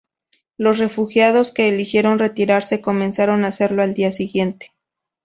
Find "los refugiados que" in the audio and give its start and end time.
0.57-1.69